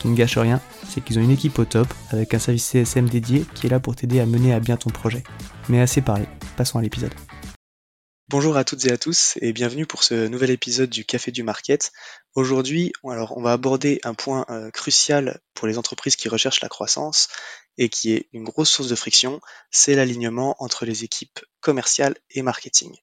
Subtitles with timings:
[0.00, 3.08] Qui ne gâche rien, c'est qu'ils ont une équipe au top avec un service CSM
[3.08, 5.22] dédié qui est là pour t'aider à mener à bien ton projet.
[5.68, 6.24] Mais assez parlé,
[6.56, 7.12] passons à l'épisode.
[8.30, 11.42] Bonjour à toutes et à tous et bienvenue pour ce nouvel épisode du Café du
[11.42, 11.90] Market.
[12.36, 17.28] Aujourd'hui, on va aborder un point euh, crucial pour les entreprises qui recherchent la croissance
[17.80, 22.42] et qui est une grosse source de friction, c'est l'alignement entre les équipes commerciales et
[22.42, 22.94] marketing.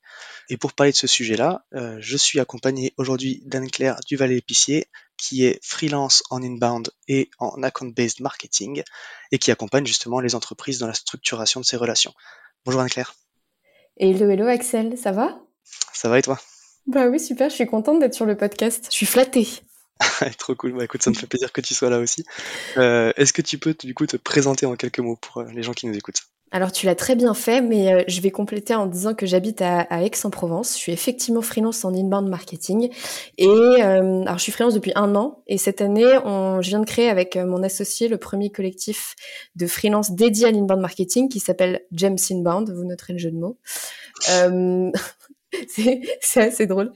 [0.49, 4.85] Et pour parler de ce sujet-là, euh, je suis accompagné aujourd'hui d'Anne-Claire Duvalet-Épicier,
[5.17, 8.83] qui est freelance en inbound et en account-based marketing,
[9.31, 12.13] et qui accompagne justement les entreprises dans la structuration de ces relations.
[12.63, 13.15] Bonjour Anne-Claire.
[13.97, 15.41] Hello, hello Axel, ça va?
[15.91, 16.39] Ça va et toi?
[16.85, 18.89] Bah oui, super, je suis contente d'être sur le podcast.
[18.91, 19.47] Je suis flattée.
[20.37, 22.25] Trop cool, bah écoute, ça me fait plaisir que tu sois là aussi.
[22.77, 25.63] Euh, Est-ce que tu peux du coup te présenter en quelques mots pour euh, les
[25.63, 26.23] gens qui nous écoutent?
[26.51, 29.61] Alors tu l'as très bien fait, mais euh, je vais compléter en disant que j'habite
[29.61, 30.73] à, à, Aix-en-Provence.
[30.75, 32.89] Je suis effectivement freelance en inbound marketing
[33.37, 36.79] et euh, alors je suis freelance depuis un an et cette année, on, je viens
[36.79, 39.15] de créer avec euh, mon associé le premier collectif
[39.57, 42.69] de freelance dédié à l'inbound marketing qui s'appelle James Inbound.
[42.73, 43.57] Vous noterez le jeu de mots.
[44.29, 44.89] Euh,
[46.21, 46.91] c'est assez drôle.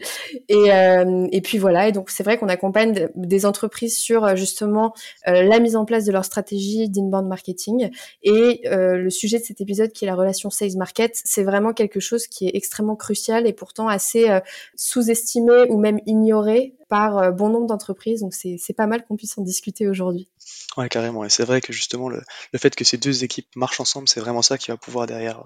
[0.49, 4.35] Et, euh, et puis voilà, et donc c'est vrai qu'on accompagne des entreprises sur euh,
[4.35, 4.93] justement
[5.27, 7.89] euh, la mise en place de leur stratégie d'inbound marketing.
[8.23, 11.73] Et euh, le sujet de cet épisode, qui est la relation sales market, c'est vraiment
[11.73, 14.39] quelque chose qui est extrêmement crucial et pourtant assez euh,
[14.75, 18.19] sous-estimé ou même ignoré par euh, bon nombre d'entreprises.
[18.19, 20.27] Donc c'est pas mal qu'on puisse en discuter aujourd'hui.
[20.75, 21.23] Ouais, carrément.
[21.23, 22.21] Et c'est vrai que justement, le,
[22.57, 25.41] fait que ces deux équipes marchent ensemble, c'est vraiment ça qui va pouvoir derrière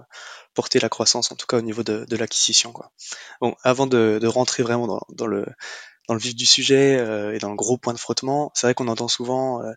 [0.55, 2.73] porter la croissance, en tout cas au niveau de, l'acquisition.
[3.41, 5.45] Bon, avant de, rentrer vraiment dans, le
[6.09, 9.07] vif du sujet euh, et dans le gros point de frottement, c'est vrai qu'on entend
[9.07, 9.71] souvent euh,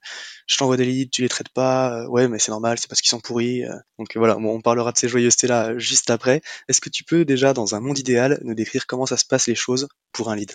[0.46, 3.02] je t'envoie des leads, tu les traites pas, euh, ouais mais c'est normal, c'est parce
[3.02, 3.64] qu'ils sont pourris.
[3.64, 3.74] Euh.
[3.98, 6.40] donc voilà, on parlera de ces joyeusetés là juste après.
[6.68, 9.46] Est-ce que tu peux déjà dans un monde idéal nous décrire comment ça se passe
[9.48, 10.52] les choses pour un lead?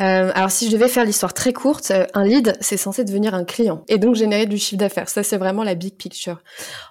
[0.00, 3.34] Euh, alors si je devais faire l'histoire très courte, euh, un lead, c'est censé devenir
[3.34, 5.10] un client et donc générer du chiffre d'affaires.
[5.10, 6.42] Ça, c'est vraiment la big picture.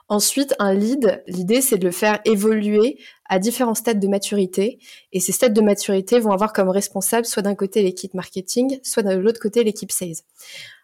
[0.08, 4.78] Ensuite, un lead, l'idée, c'est de le faire évoluer à différents stades de maturité.
[5.14, 9.04] Et ces stades de maturité vont avoir comme responsable soit d'un côté l'équipe marketing, soit
[9.04, 10.22] de l'autre côté l'équipe sales.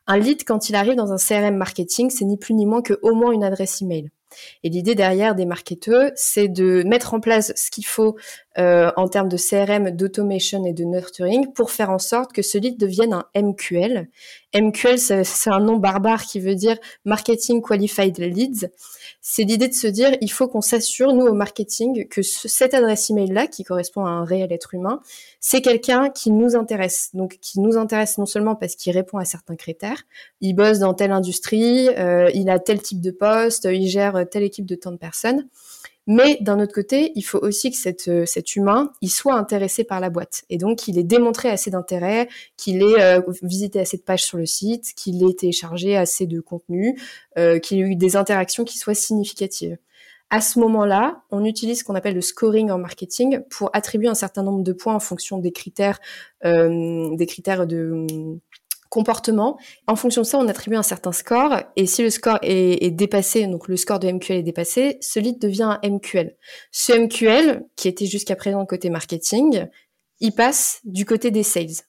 [0.08, 2.98] Un lead, quand il arrive dans un CRM marketing, c'est ni plus ni moins que
[3.04, 4.10] au moins une adresse email.
[4.64, 8.16] Et l'idée derrière des marketeurs, c'est de mettre en place ce qu'il faut
[8.58, 12.58] euh, en termes de CRM, d'automation et de nurturing pour faire en sorte que ce
[12.58, 14.10] lead devienne un MQL.
[14.56, 18.70] MQL, c'est un nom barbare qui veut dire Marketing Qualified Leads.
[19.22, 22.74] C'est l'idée de se dire, il faut qu'on s'assure, nous, au marketing, que ce, cette
[22.74, 25.02] adresse email-là, qui correspond à un réel être humain,
[25.42, 27.10] c'est quelqu'un qui nous intéresse.
[27.14, 30.04] Donc, qui nous intéresse non seulement parce qu'il répond à certains critères,
[30.40, 34.44] il bosse dans telle industrie, euh, il a tel type de poste, il gère telle
[34.44, 35.48] équipe de tant de personnes,
[36.08, 40.00] mais d'un autre côté, il faut aussi que euh, cet humain, il soit intéressé par
[40.00, 40.46] la boîte.
[40.50, 44.38] Et donc, qu'il ait démontré assez d'intérêt, qu'il ait euh, visité assez de pages sur
[44.38, 46.98] le site, qu'il ait téléchargé assez de contenu,
[47.38, 49.78] euh, qu'il ait eu des interactions qui soient significatives.
[50.30, 54.16] À ce moment-là, on utilise ce qu'on appelle le scoring en marketing pour attribuer un
[54.16, 56.00] certain nombre de points en fonction des critères,
[56.44, 58.06] des critères de
[58.90, 59.58] comportement.
[59.88, 61.60] En fonction de ça, on attribue un certain score.
[61.76, 65.40] Et si le score est, dépassé, donc le score de MQL est dépassé, ce lead
[65.40, 66.36] devient un MQL.
[66.72, 69.66] Ce MQL, qui était jusqu'à présent côté marketing,
[70.20, 71.84] il passe du côté des sales.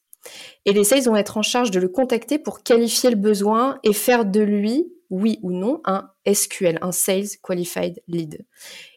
[0.65, 3.93] Et les sales vont être en charge de le contacter pour qualifier le besoin et
[3.93, 8.44] faire de lui oui ou non, un SQL, un Sales Qualified Lead.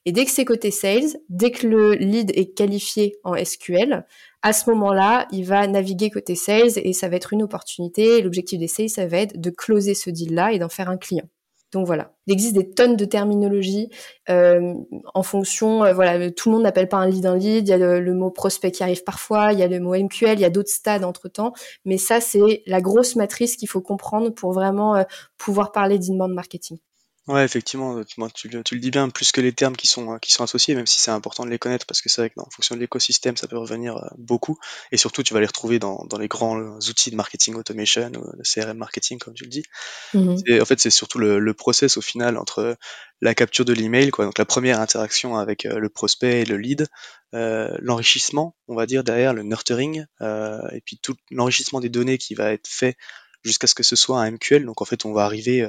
[0.05, 4.05] Et dès que c'est côté Sales, dès que le lead est qualifié en SQL,
[4.41, 8.21] à ce moment-là, il va naviguer côté Sales et ça va être une opportunité.
[8.21, 11.29] L'objectif des Sales, ça va être de closer ce deal-là et d'en faire un client.
[11.71, 13.89] Donc voilà, il existe des tonnes de terminologie
[14.29, 14.73] euh,
[15.13, 17.73] en fonction, euh, voilà, tout le monde n'appelle pas un lead un lead, il y
[17.73, 20.45] a le, mot prospect qui arrive parfois, il y a le mot MQL, il y
[20.45, 21.53] a d'autres stades entre-temps,
[21.85, 25.03] mais ça c'est la grosse matrice qu'il faut comprendre pour vraiment euh,
[25.38, 26.77] pouvoir parler d'inbound marketing.
[27.31, 30.44] Ouais, effectivement, tu, tu, le dis bien, plus que les termes qui sont, qui sont
[30.44, 32.81] associés, même si c'est important de les connaître, parce que c'est vrai qu'en fonction de
[32.81, 34.57] l'écosystème, ça peut revenir euh, beaucoup.
[34.92, 38.36] Et surtout, tu vas les retrouver dans, dans les grands outils de marketing automation ou
[38.36, 39.63] de CRM marketing, comme tu le dis.
[40.13, 42.75] Mmh et en fait, c'est surtout le, le, process au final entre
[43.22, 46.57] la capture de l'email, quoi, donc la première interaction avec euh, le prospect et le
[46.57, 46.88] lead,
[47.33, 52.18] euh, l'enrichissement, on va dire, derrière, le nurturing, euh, et puis tout l'enrichissement des données
[52.18, 52.98] qui va être fait
[53.45, 54.66] jusqu'à ce que ce soit un MQL.
[54.66, 55.66] Donc en fait, on va arriver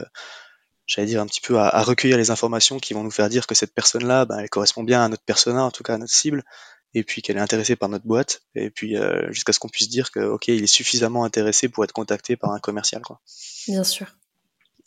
[0.93, 3.55] j'allais dire un petit peu à, recueillir les informations qui vont nous faire dire que
[3.55, 6.45] cette personne-là, ben, elle correspond bien à notre persona, en tout cas à notre cible,
[6.93, 9.89] et puis qu'elle est intéressée par notre boîte, et puis euh, jusqu'à ce qu'on puisse
[9.89, 13.21] dire que ok, il est suffisamment intéressé pour être contacté par un commercial, quoi.
[13.67, 14.07] Bien sûr.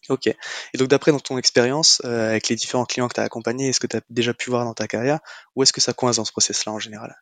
[0.09, 0.27] Ok.
[0.27, 3.69] Et donc d'après dans ton expérience euh, avec les différents clients que tu as accompagnés,
[3.69, 5.19] est-ce que tu as déjà pu voir dans ta carrière,
[5.55, 7.15] ou est-ce que ça coince dans ce process-là en général?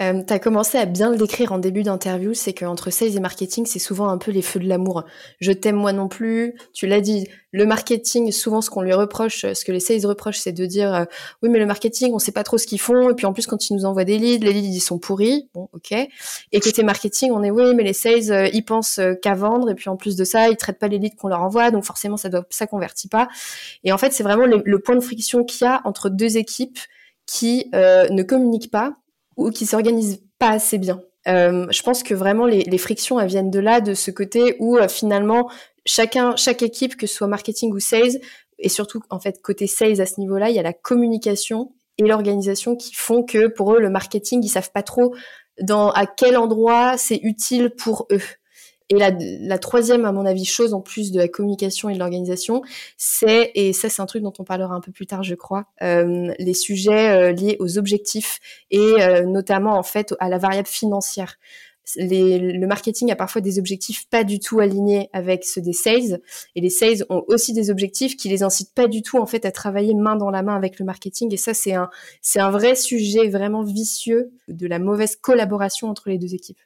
[0.00, 3.20] Euh, tu as commencé à bien le décrire en début d'interview, c'est qu'entre sales et
[3.20, 5.04] marketing, c'est souvent un peu les feux de l'amour.
[5.40, 6.54] Je t'aime moi non plus.
[6.72, 10.40] Tu l'as dit, le marketing, souvent ce qu'on lui reproche, ce que les sales reprochent,
[10.40, 11.04] c'est de dire euh,
[11.40, 13.10] oui mais le marketing, on sait pas trop ce qu'ils font.
[13.10, 15.48] Et puis en plus quand ils nous envoient des leads, les leads ils sont pourris.
[15.54, 15.92] Bon ok.
[15.92, 19.70] Et côté marketing, on est oui mais les sales euh, ils pensent euh, qu'à vendre
[19.70, 21.84] et puis en plus de ça ils traitent pas les leads qu'on leur envoie, donc
[21.84, 23.28] forcément ça doit ça convertit pas.
[23.84, 26.80] Et en fait c'est vraiment le, point de friction qu'il y a entre deux équipes
[27.26, 28.96] qui ne communiquent pas
[29.36, 31.00] ou qui s'organisent pas assez bien.
[31.26, 34.56] Euh, je pense que vraiment les, les, frictions elles viennent de là, de ce côté
[34.58, 35.50] où euh, finalement
[35.86, 38.20] chacun, chaque équipe, que ce soit marketing ou sales,
[38.58, 42.04] et surtout en fait côté sales à ce niveau-là, il y a la communication et
[42.04, 45.14] l'organisation qui font que pour eux le marketing ils savent pas trop
[45.60, 48.20] dans à quel endroit c'est utile pour eux.
[48.90, 51.98] Et la, la, troisième, à mon avis, chose en plus de la communication et de
[51.98, 52.62] l'organisation,
[52.98, 55.66] c'est, et ça c'est un truc dont on parlera un peu plus tard, je crois,
[55.82, 58.40] euh, les sujets euh, liés aux objectifs
[58.70, 61.38] et euh, notamment en fait à la variable financière.
[61.96, 66.20] Les, le marketing a parfois des objectifs pas du tout alignés avec ceux des sales
[66.54, 69.44] et les sales ont aussi des objectifs qui les incitent pas du tout en fait
[69.44, 71.90] à travailler main dans la main avec le marketing et ça c'est un
[72.22, 76.60] c'est un vrai sujet vraiment vicieux de la mauvaise collaboration entre les deux équipes.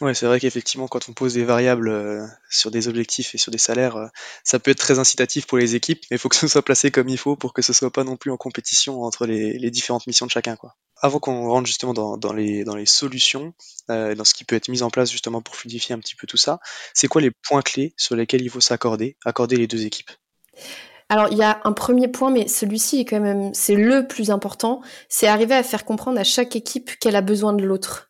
[0.00, 3.50] Ouais, c'est vrai qu'effectivement, quand on pose des variables euh, sur des objectifs et sur
[3.50, 4.06] des salaires, euh,
[4.44, 6.92] ça peut être très incitatif pour les équipes, mais il faut que ce soit placé
[6.92, 9.70] comme il faut pour que ce soit pas non plus en compétition entre les, les
[9.72, 10.54] différentes missions de chacun.
[10.54, 10.76] Quoi.
[11.02, 13.54] Avant qu'on rentre justement dans, dans, les, dans les solutions,
[13.90, 16.28] euh, dans ce qui peut être mis en place justement pour fluidifier un petit peu
[16.28, 16.60] tout ça,
[16.94, 20.12] c'est quoi les points clés sur lesquels il faut s'accorder, accorder les deux équipes?
[21.08, 24.30] Alors il y a un premier point, mais celui-ci est quand même c'est le plus
[24.30, 28.07] important, c'est arriver à faire comprendre à chaque équipe qu'elle a besoin de l'autre.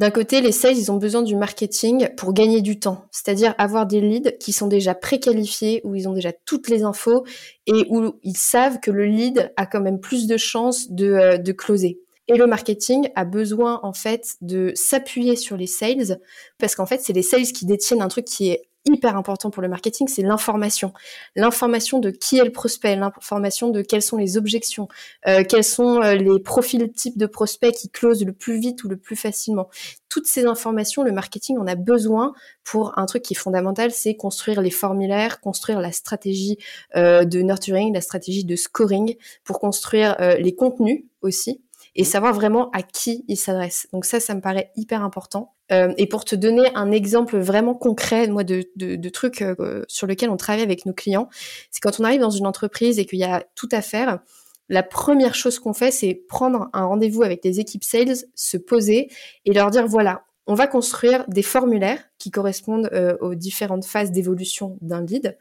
[0.00, 3.84] D'un côté, les sales, ils ont besoin du marketing pour gagner du temps, c'est-à-dire avoir
[3.84, 7.26] des leads qui sont déjà préqualifiés, où ils ont déjà toutes les infos
[7.66, 11.36] et où ils savent que le lead a quand même plus de chances de, euh,
[11.36, 12.00] de closer.
[12.28, 16.18] Et le marketing a besoin en fait de s'appuyer sur les sales
[16.58, 19.62] parce qu'en fait c'est les sales qui détiennent un truc qui est hyper important pour
[19.62, 20.92] le marketing, c'est l'information.
[21.36, 24.88] L'information de qui est le prospect, l'information de quelles sont les objections,
[25.26, 28.88] euh, quels sont euh, les profils types de prospects qui closent le plus vite ou
[28.88, 29.68] le plus facilement.
[30.08, 32.32] Toutes ces informations, le marketing en a besoin
[32.64, 36.58] pour un truc qui est fondamental, c'est construire les formulaires, construire la stratégie
[36.96, 41.60] euh, de nurturing, la stratégie de scoring, pour construire les contenus aussi
[41.94, 42.06] et mmh.
[42.06, 43.88] savoir vraiment à qui il s'adresse.
[43.92, 45.54] Donc ça, ça me paraît hyper important.
[45.72, 49.84] Euh, et pour te donner un exemple vraiment concret, moi, de, de, de trucs euh,
[49.88, 51.28] sur lesquels on travaille avec nos clients,
[51.70, 54.20] c'est quand on arrive dans une entreprise et qu'il y a tout à faire,
[54.68, 59.08] la première chose qu'on fait, c'est prendre un rendez-vous avec des équipes sales, se poser
[59.44, 64.10] et leur dire, voilà, on va construire des formulaires qui correspondent euh, aux différentes phases
[64.10, 65.38] d'évolution d'un lead.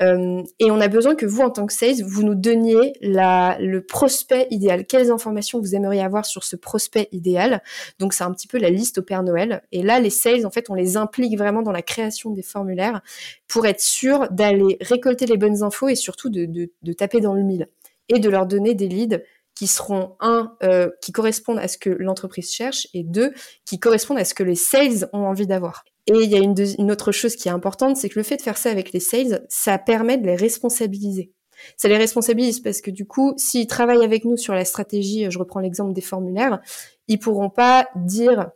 [0.00, 3.80] Euh, et on a besoin que vous, en tant que sales, vous nous donniez le
[3.80, 4.86] prospect idéal.
[4.86, 7.62] Quelles informations vous aimeriez avoir sur ce prospect idéal?
[7.98, 9.62] Donc, c'est un petit peu la liste au Père Noël.
[9.72, 13.02] Et là, les sales, en fait, on les implique vraiment dans la création des formulaires
[13.48, 17.68] pour être sûr d'aller récolter les bonnes infos et surtout de taper dans le mille
[18.08, 19.20] et de leur donner des leads
[19.56, 23.32] qui seront un euh, qui correspondent à ce que l'entreprise cherche et deux
[23.64, 25.84] qui correspondent à ce que les sales ont envie d'avoir.
[26.06, 28.42] Et il y a une, autre chose qui est importante, c'est que le fait de
[28.42, 31.32] faire ça avec les sales, ça permet de les responsabiliser.
[31.76, 35.38] Ça les responsabilise parce que du coup, s'ils travaillent avec nous sur la stratégie, je
[35.38, 36.60] reprends l'exemple des formulaires,
[37.08, 38.50] ils pourront pas dire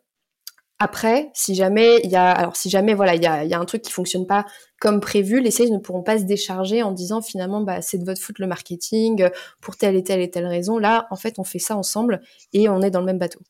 [0.83, 3.59] Après, si jamais il y a, alors si jamais voilà, il y a, y a,
[3.59, 4.47] un truc qui fonctionne pas
[4.81, 8.05] comme prévu, les sales ne pourront pas se décharger en disant finalement bah c'est de
[8.07, 9.29] votre faute le marketing
[9.61, 10.79] pour telle et telle et telle raison.
[10.79, 12.23] Là, en fait, on fait ça ensemble
[12.55, 13.41] et on est dans le même bateau.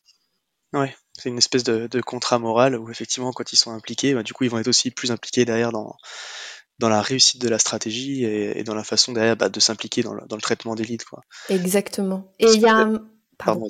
[0.73, 4.25] Ouais, c'est une espèce de, de, contrat moral où effectivement quand ils sont impliqués, bah,
[4.25, 5.95] du coup ils vont être aussi plus impliqués derrière dans
[6.81, 10.03] dans la réussite de la stratégie et, et dans la façon derrière bah, de s'impliquer
[10.03, 11.23] dans le, dans le traitement des leads quoi.
[11.49, 12.33] Exactement.
[12.41, 13.05] Et il y a un...
[13.39, 13.61] Pardon.
[13.61, 13.69] Pardon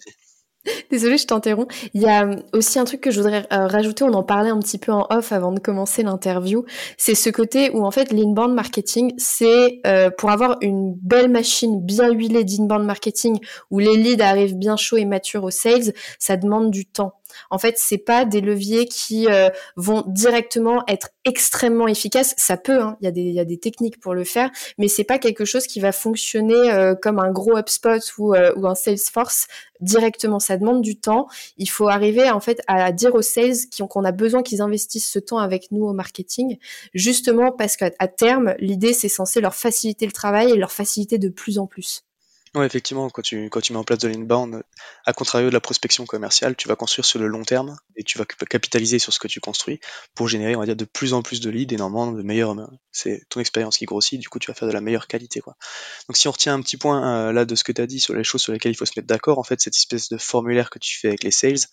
[0.90, 1.75] Désolée, je t'interromps.
[1.95, 4.50] Il y a euh, aussi un truc que je voudrais euh, rajouter, on en parlait
[4.50, 6.64] un petit peu en off avant de commencer l'interview,
[6.99, 11.81] c'est ce côté où en fait l'inbound marketing, c'est euh, pour avoir une belle machine
[11.81, 13.38] bien huilée d'inbound marketing,
[13.71, 17.20] où les leads arrivent bien chauds et matures aux sales, ça demande du temps.
[17.50, 22.35] En fait, c'est pas des leviers qui euh, vont directement être extrêmement efficaces.
[22.37, 24.88] Ça peut, hein, il y, a des, y a des techniques pour le faire, mais
[24.88, 28.66] c'est pas quelque chose qui va fonctionner euh, comme un gros HubSpot ou, euh, ou
[28.66, 29.47] un Salesforce
[29.80, 30.38] directement.
[30.38, 31.26] Ça demande du temps.
[31.56, 33.54] Il faut arriver en fait à dire aux sales
[33.88, 36.59] qu'on a besoin qu'ils investissent ce temps avec nous au marketing,
[36.94, 41.28] justement parce qu'à terme, l'idée c'est censé leur faciliter le travail et leur faciliter de
[41.28, 42.04] plus en plus.
[42.57, 44.64] Ouais, effectivement, quand tu, quand tu mets en place de l'inbound,
[45.04, 48.19] à contrario de la prospection commerciale, tu vas construire sur le long terme et tu
[48.19, 49.78] vas capitaliser sur ce que tu construis
[50.16, 52.57] pour générer, on va dire, de plus en plus de leads et normalement de meilleurs.
[52.90, 55.54] C'est ton expérience qui grossit, du coup, tu vas faire de la meilleure qualité, quoi.
[56.09, 58.00] Donc, si on retient un petit point euh, là de ce que tu as dit
[58.00, 60.19] sur les choses sur lesquelles il faut se mettre d'accord, en fait, cette espèce de
[60.19, 61.69] formulaire que tu fais avec les sales,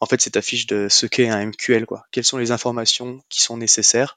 [0.00, 2.04] en fait, c'est ta fiche de ce qu'est un MQL, quoi.
[2.10, 4.16] Quelles sont les informations qui sont nécessaires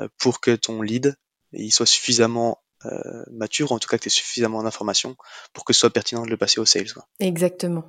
[0.00, 1.16] euh, pour que ton lead
[1.56, 2.63] il soit suffisamment
[3.30, 5.16] mature, ou en tout cas que tu aies suffisamment d'informations
[5.52, 6.92] pour que ce soit pertinent de le passer au sales.
[6.92, 7.06] Quoi.
[7.20, 7.84] Exactement.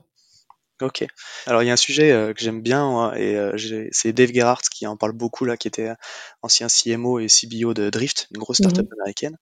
[0.81, 1.05] Ok.
[1.45, 3.55] Alors il y a un sujet euh, que j'aime bien et euh,
[3.91, 5.93] c'est Dave Gerhardt qui en parle beaucoup là, qui était
[6.41, 9.37] ancien CMO et CBO de Drift, une grosse startup mmh américaine.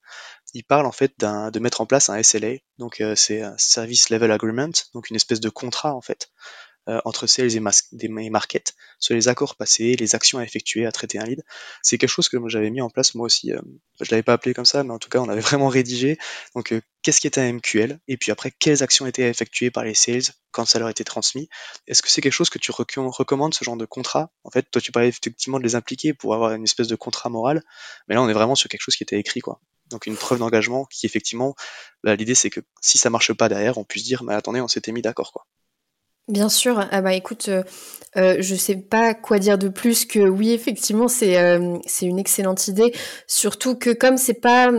[0.53, 4.31] Il parle en fait de mettre en place un SLA, donc c'est un Service Level
[4.31, 7.61] Agreement, donc une espèce de contrat en fait euh, entre sales et,
[8.01, 11.43] et market sur les accords passés, les actions à effectuer, à traiter un lead.
[11.81, 13.51] C'est quelque chose que j'avais mis en place moi aussi.
[13.51, 13.61] Euh,
[14.01, 16.17] je l'avais pas appelé comme ça, mais en tout cas on avait vraiment rédigé.
[16.55, 19.83] Donc euh, qu'est-ce qui était un MQL et puis après quelles actions étaient effectuées par
[19.83, 21.49] les sales quand ça leur était transmis?
[21.87, 24.31] Est-ce que c'est quelque chose que tu recommandes ce genre de contrat?
[24.43, 27.29] En fait, toi tu parlais effectivement de les impliquer pour avoir une espèce de contrat
[27.29, 27.61] moral,
[28.07, 29.59] mais là on est vraiment sur quelque chose qui était écrit quoi.
[29.89, 31.55] Donc une preuve d'engagement qui effectivement,
[32.03, 34.67] bah, l'idée c'est que si ça marche pas derrière, on puisse dire mais attendez, on
[34.67, 35.45] s'était mis d'accord quoi.
[36.29, 36.79] Bien sûr.
[36.91, 37.63] Ah bah écoute, euh,
[38.15, 42.17] euh, je sais pas quoi dire de plus que oui, effectivement, c'est euh, c'est une
[42.17, 42.93] excellente idée.
[43.27, 44.71] Surtout que comme c'est pas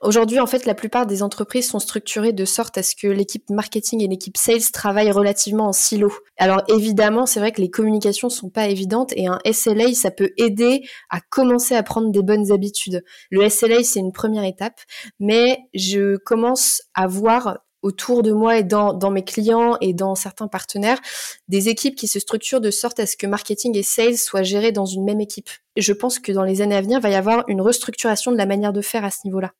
[0.00, 3.44] aujourd'hui en fait, la plupart des entreprises sont structurées de sorte à ce que l'équipe
[3.50, 6.10] marketing et l'équipe sales travaillent relativement en silo.
[6.38, 10.30] Alors évidemment, c'est vrai que les communications sont pas évidentes et un SLA ça peut
[10.38, 13.04] aider à commencer à prendre des bonnes habitudes.
[13.30, 14.80] Le SLA c'est une première étape,
[15.20, 20.48] mais je commence à voir autour de moi et dans, mes clients et dans certains
[20.48, 21.00] partenaires,
[21.48, 24.72] des équipes qui se structurent de sorte à ce que marketing et sales soient gérés
[24.72, 25.48] dans une même équipe.
[25.76, 28.36] je pense que dans les années à venir, il va y avoir une restructuration de
[28.36, 29.52] la manière de faire à ce niveau-là.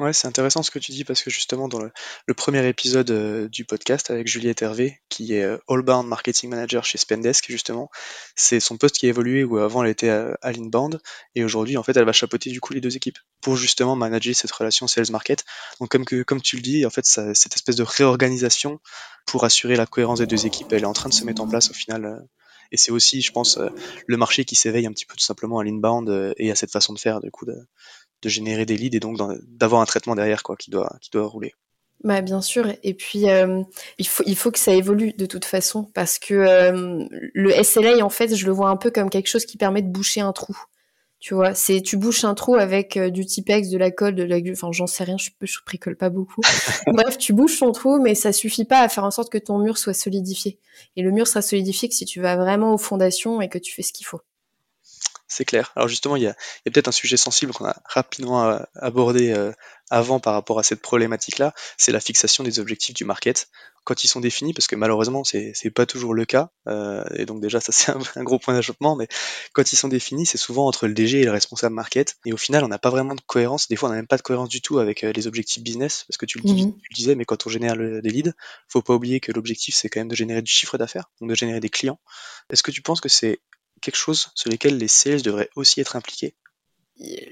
[0.00, 1.92] Ouais, c'est intéressant ce que tu dis parce que justement dans le,
[2.34, 6.96] premier épisode euh, du podcast avec Juliette Hervé, qui est euh, Allbound Marketing Manager chez
[6.96, 7.90] Spendesk justement,
[8.34, 11.02] c'est son poste qui a évolué où avant elle était à, à l'inbound
[11.34, 14.34] et aujourd'hui en fait elle va chapeauter du coup les deux équipes pour justement manager
[14.34, 15.44] cette relation sales market.
[15.80, 18.80] Donc comme que comme tu le dis, en fait cette espèce de réorganisation
[19.26, 21.46] pour assurer la cohérence des deux équipes, elle est en train de se mettre en
[21.46, 22.06] place au final.
[22.06, 22.16] Euh,
[22.72, 23.58] et c'est aussi, je pense,
[24.06, 26.92] le marché qui s'éveille un petit peu tout simplement à l'inbound et à cette façon
[26.92, 27.56] de faire du coup de,
[28.22, 31.26] de générer des leads et donc d'avoir un traitement derrière quoi qui doit qui doit
[31.26, 31.54] rouler.
[32.02, 33.62] Bah bien sûr et puis euh,
[33.98, 38.02] il faut il faut que ça évolue de toute façon parce que euh, le SLA
[38.04, 40.32] en fait je le vois un peu comme quelque chose qui permet de boucher un
[40.32, 40.56] trou.
[41.18, 44.22] Tu vois, c'est tu bouches un trou avec euh, du Tipex, de la colle, de
[44.22, 46.40] la enfin j'en sais rien, je, je bricole pas beaucoup.
[46.86, 49.58] Bref, tu bouches ton trou, mais ça suffit pas à faire en sorte que ton
[49.58, 50.58] mur soit solidifié.
[50.96, 53.74] Et le mur sera solidifié que si tu vas vraiment aux fondations et que tu
[53.74, 54.22] fais ce qu'il faut
[55.30, 55.72] c'est clair.
[55.76, 56.34] Alors justement, il y a,
[56.64, 59.52] peut-être un sujet sensible qu'on a rapidement euh, abordé euh,
[59.88, 63.48] avant par rapport à cette problématique-là, c'est la fixation des objectifs du market
[63.84, 67.24] quand ils sont définis, parce que malheureusement c'est c'est pas toujours le cas, euh, et
[67.24, 69.06] donc déjà ça c'est un, gros point d'achoppement, mais
[69.52, 72.36] quand ils sont définis, c'est souvent entre le DG et le responsable market, et au
[72.36, 73.68] final on n'a pas vraiment de cohérence.
[73.68, 76.18] Des fois on n'a même pas de cohérence du tout avec les objectifs business, parce
[76.18, 78.32] que tu le, dis, mmh tu le disais, mais quand on génère des leads,
[78.68, 81.34] faut pas oublier que l'objectif c'est quand même de générer du chiffre d'affaires, donc de
[81.36, 82.00] générer des clients.
[82.50, 83.40] Est-ce que tu penses que c'est
[83.80, 86.34] quelque chose sur lesquels les sales devraient aussi être impliqués?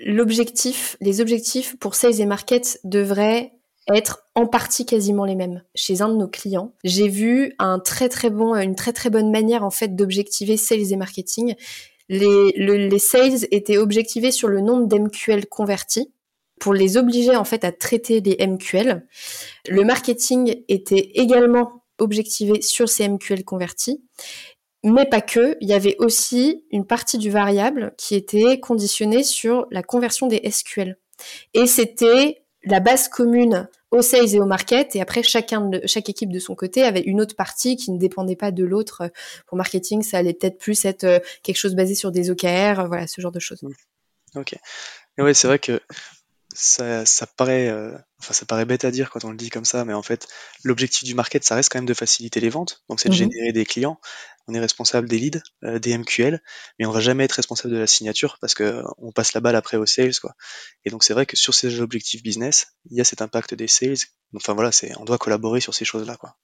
[0.04, 3.52] L'objectif, les objectifs pour sales et market devraient
[3.94, 6.74] être en partie quasiment les mêmes chez un de nos clients.
[6.84, 11.54] J'ai vu une très très bonne manière en fait d'objectiver sales et marketing.
[12.08, 16.12] Les, les sales étaient objectivés sur le nombre d'MQL convertis
[16.58, 19.06] pour les obliger en fait à traiter les MQL.
[19.68, 24.02] Le marketing était également objectivé sur ces MQL convertis
[24.84, 29.66] Mais pas que, il y avait aussi une partie du variable qui était conditionnée sur
[29.70, 30.96] la conversion des SQL.
[31.54, 36.30] Et c'était la base commune aux sales et au market, et après chacun chaque équipe
[36.30, 39.10] de son côté avait une autre partie qui ne dépendait pas de l'autre.
[39.46, 43.06] Pour marketing, ça allait peut-être plus être euh, quelque chose basé sur des OKR, voilà,
[43.06, 43.62] ce genre de choses.
[44.34, 44.52] Ok.
[44.52, 45.80] Et c'est vrai que
[46.60, 49.64] ça, ça paraît, euh, enfin, ça paraît bête à dire quand on le dit comme
[49.64, 50.26] ça, mais en fait,
[50.64, 52.82] l'objectif du market, ça reste quand même de faciliter les ventes.
[52.88, 53.18] Donc, c'est de mhm.
[53.18, 54.00] générer des clients.
[54.48, 56.42] On est responsable des leads, euh, des MQL,
[56.78, 59.40] mais on va jamais être responsable de la signature parce que euh, on passe la
[59.40, 60.34] balle après aux sales, quoi.
[60.84, 63.68] Et donc, c'est vrai que sur ces objectifs business, il y a cet impact des
[63.68, 64.08] sales.
[64.34, 66.36] Enfin, voilà, c'est, on doit collaborer sur ces choses-là, quoi.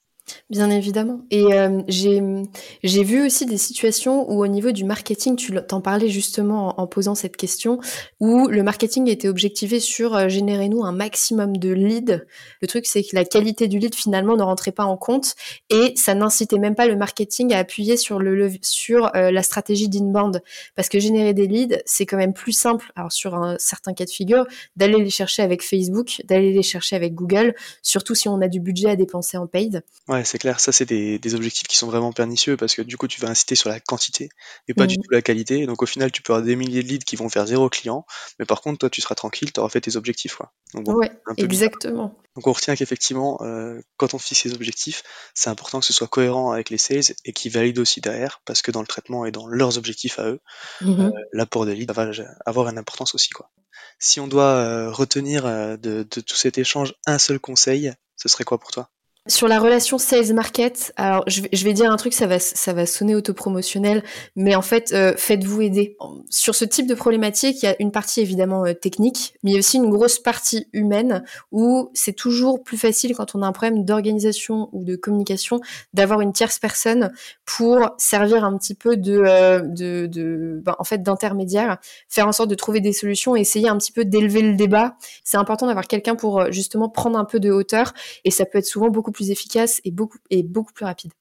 [0.51, 1.21] Bien évidemment.
[1.31, 6.09] Et euh, j'ai vu aussi des situations où au niveau du marketing, tu t'en parlais
[6.09, 7.79] justement en, posant cette question,
[8.21, 12.25] où le marketing était objectivé sur euh, générer nous un maximum de leads.
[12.63, 15.35] Le truc, c'est que la qualité du lead finalement ne rentrait pas en compte
[15.71, 19.89] et ça n'incitait même pas le marketing à appuyer sur le sur euh, la stratégie
[19.89, 20.43] d'inbound
[20.75, 22.93] parce que générer des leads, c'est quand même plus simple.
[22.97, 26.97] Alors sur un certain cas de figure, d'aller les chercher avec Facebook, d'aller les chercher
[26.97, 29.83] avec Google, surtout si on a du budget à dépenser en paid.
[30.25, 30.61] C'est clair.
[30.61, 33.55] Ça, c'est des, objectifs qui sont vraiment pernicieux parce que du coup, tu vas inciter
[33.55, 34.29] sur la quantité
[34.69, 35.03] et pas du mmh.
[35.03, 35.67] tout la qualité.
[35.67, 38.05] Donc, au final, tu peux avoir des milliers de leads qui vont faire zéro client.
[38.39, 40.37] Mais par contre, toi, tu seras tranquille, tu auras fait tes objectifs.
[40.37, 40.53] Quoi.
[40.75, 42.17] ouais, exactement.
[42.37, 45.03] Donc, on retient qu'effectivement, euh, quand on fixe ses objectifs,
[45.35, 48.61] c'est important que ce soit cohérent avec les sales et qu'ils valident aussi derrière parce
[48.61, 50.41] que dans le traitement et dans leurs objectifs à eux,
[50.81, 52.11] mmh euh, l'apport de leads va
[52.45, 53.31] avoir une importance aussi.
[53.31, 53.51] Quoi.
[53.99, 55.45] Si on doit euh, retenir
[55.79, 58.91] de tout cet échange un seul conseil, ce serait quoi pour toi?
[59.27, 62.39] Sur la relation sales market, alors je vais, je vais, dire un truc, ça va,
[62.39, 64.03] ça va sonner autopromotionnel,
[64.37, 65.97] mais en fait, euh, faites-vous aider.
[66.29, 69.55] Sur ce type de problématique, il y a une partie évidemment euh, technique, mais il
[69.55, 73.47] y a aussi une grosse partie humaine où c'est toujours plus facile quand on a
[73.47, 75.59] un problème d'organisation ou de communication
[75.95, 77.11] d'avoir une tierce personne
[77.47, 81.79] pour servir un petit peu de, euh, de, de ben, en fait, d'intermédiaire,
[82.11, 84.97] faire en sorte de trouver des solutions et essayer un petit peu d'élever le débat.
[85.25, 88.67] C'est important d'avoir quelqu'un pour justement prendre un peu de hauteur et ça peut être
[88.67, 91.13] souvent beaucoup plus efficace et beaucoup, et beaucoup plus rapide.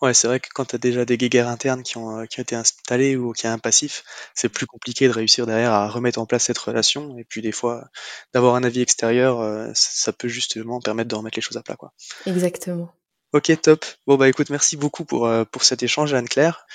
[0.00, 2.42] Ouais, c'est vrai que quand tu as déjà des guéguerres internes qui ont, qui ont
[2.42, 6.18] été installés ou qui a un passif, c'est plus compliqué de réussir derrière à remettre
[6.18, 7.18] en place cette relation.
[7.18, 7.88] Et puis des fois,
[8.32, 11.76] d'avoir un avis extérieur, euh, ça, peut justement permettre de remettre les choses à plat.
[11.76, 11.92] Quoi.
[12.26, 12.90] Exactement.
[13.32, 13.84] Ok, top.
[14.06, 16.66] Bon bah écoute, merci beaucoup pour, euh, pour cet échange, Anne-Claire.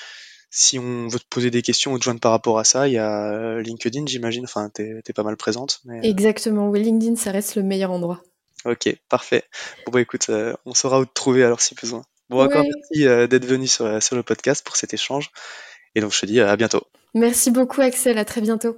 [0.52, 2.94] Si on veut te poser des questions ou te joindre par rapport à ça, il
[2.94, 4.44] y a euh, LinkedIn, j'imagine.
[4.44, 5.82] Enfin, t'es es pas mal présente.
[6.04, 6.70] Exactement.
[6.70, 8.22] Oui, LinkedIn, ça reste le meilleur endroit.
[8.66, 9.44] Ok, parfait.
[9.86, 12.04] Bon bah écoute, euh, on saura où te trouver alors si besoin.
[12.30, 15.32] Bon, encore merci euh, d'être venu sur, euh, sur le podcast pour cet échange.
[15.96, 16.84] Et donc je te dis à bientôt.
[17.14, 18.78] Merci beaucoup Axel, à très bientôt.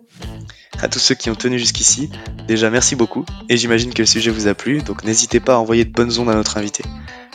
[0.81, 2.09] À tous ceux qui ont tenu jusqu'ici,
[2.47, 5.57] déjà merci beaucoup, et j'imagine que le sujet vous a plu, donc n'hésitez pas à
[5.57, 6.83] envoyer de bonnes ondes à notre invité.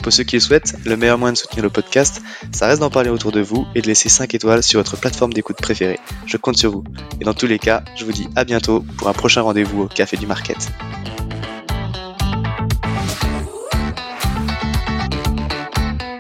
[0.03, 2.21] Pour ceux qui le souhaitent, le meilleur moyen de soutenir le podcast,
[2.53, 5.33] ça reste d'en parler autour de vous et de laisser 5 étoiles sur votre plateforme
[5.33, 5.99] d'écoute préférée.
[6.27, 6.85] Je compte sur vous.
[7.19, 9.89] Et dans tous les cas, je vous dis à bientôt pour un prochain rendez-vous au
[9.89, 10.71] Café du Market.